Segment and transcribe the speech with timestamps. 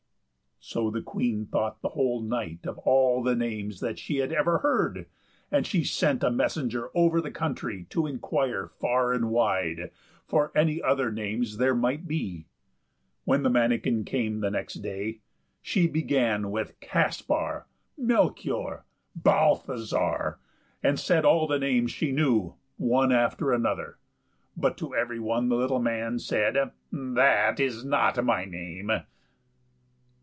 [0.63, 4.59] So the Queen thought the whole night of all the names that she had ever
[4.59, 5.07] heard,
[5.51, 9.89] and she sent a messenger over the country to inquire, far and wide,
[10.27, 12.45] for any other names that there might be.
[13.25, 15.17] When the manikin came the next day,
[15.63, 17.65] she began with Caspar,
[17.97, 18.83] Melchior,
[19.15, 20.37] Balthazar,
[20.83, 23.97] and said all the names she knew, one after another;
[24.55, 26.55] but to every one the little man said,
[26.91, 28.91] "That is not my name."